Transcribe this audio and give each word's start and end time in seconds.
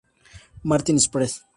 Martin's 0.63 1.05
Press. 1.05 1.43